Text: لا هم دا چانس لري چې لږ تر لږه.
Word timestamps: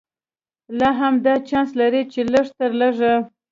لا 0.79 0.89
هم 0.99 1.13
دا 1.25 1.33
چانس 1.49 1.69
لري 1.79 2.01
چې 2.11 2.19
لږ 2.33 2.47
تر 2.57 2.71
لږه. 2.81 3.13